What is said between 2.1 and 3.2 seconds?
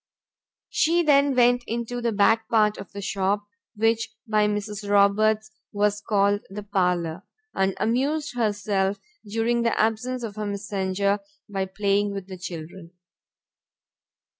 back part of the